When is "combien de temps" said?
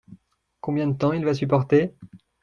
0.61-1.13